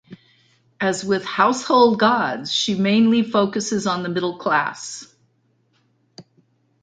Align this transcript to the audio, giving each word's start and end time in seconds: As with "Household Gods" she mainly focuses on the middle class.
As 0.79 1.05
with 1.05 1.23
"Household 1.25 1.99
Gods" 1.99 2.51
she 2.51 2.73
mainly 2.73 3.21
focuses 3.21 3.85
on 3.85 4.01
the 4.01 4.09
middle 4.09 4.39
class. 4.39 5.15